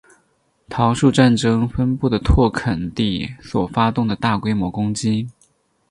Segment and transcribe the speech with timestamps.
[0.67, 5.29] 桃树战争分布的拓垦地所发动的大规模攻击。